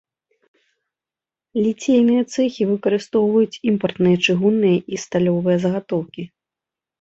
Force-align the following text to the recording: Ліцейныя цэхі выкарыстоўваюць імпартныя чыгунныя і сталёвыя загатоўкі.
Ліцейныя 1.65 2.23
цэхі 2.35 2.63
выкарыстоўваюць 2.71 3.59
імпартныя 3.73 4.17
чыгунныя 4.27 4.77
і 4.95 5.01
сталёвыя 5.05 5.57
загатоўкі. 5.67 6.23